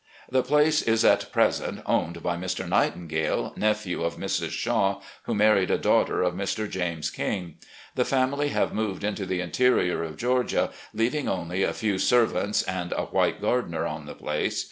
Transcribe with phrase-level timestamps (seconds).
[0.31, 2.67] The place is at present owned by Mr.
[2.67, 4.49] Nightingale, nephew of Mrs.
[4.49, 6.67] Shaw, who married a daughter of Mr.
[6.67, 7.57] James King.
[7.93, 12.93] The family have moved into the interior of Georgia, leaving only a few servants and
[12.93, 14.59] a white gardener on the place.